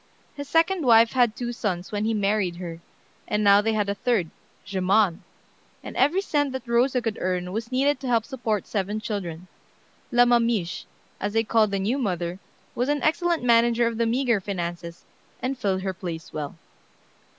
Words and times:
His 0.33 0.49
second 0.49 0.83
wife 0.83 1.11
had 1.11 1.35
two 1.35 1.53
sons 1.53 1.91
when 1.91 2.05
he 2.05 2.15
married 2.15 2.55
her, 2.55 2.79
and 3.27 3.43
now 3.43 3.61
they 3.61 3.73
had 3.73 3.87
a 3.87 3.93
third, 3.93 4.31
Germain, 4.65 5.21
and 5.83 5.95
every 5.95 6.21
cent 6.21 6.53
that 6.53 6.67
Rosa 6.67 7.03
could 7.03 7.19
earn 7.21 7.51
was 7.51 7.71
needed 7.71 7.99
to 7.99 8.07
help 8.07 8.25
support 8.25 8.65
seven 8.65 8.99
children. 8.99 9.45
"La 10.11 10.25
mamiche," 10.25 10.85
as 11.19 11.33
they 11.33 11.43
called 11.43 11.69
the 11.69 11.77
new 11.77 11.99
mother, 11.99 12.39
was 12.73 12.89
an 12.89 13.03
excellent 13.03 13.43
manager 13.43 13.85
of 13.85 13.99
the 13.99 14.07
meagre 14.07 14.41
finances, 14.41 15.05
and 15.39 15.55
filled 15.55 15.83
her 15.83 15.93
place 15.93 16.33
well. 16.33 16.55